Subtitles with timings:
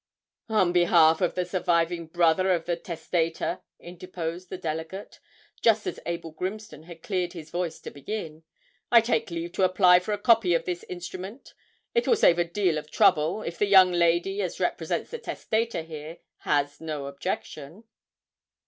[0.49, 5.19] 'On behalf of the surviving brother of the testator,' interposed the delegate,
[5.61, 8.41] just as Abel Grimston had cleared his voice to begin,
[8.91, 11.53] 'I take leave to apply for a copy of this instrument.
[11.93, 15.83] It will save a deal of trouble, if the young lady as represents the testator
[15.83, 17.83] here has no objection.'